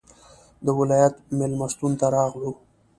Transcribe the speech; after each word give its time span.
د 0.65 0.67
ولایت 0.79 1.15
مېلمستون 1.37 1.91
ته 1.99 2.07
راغلو. 2.15 2.49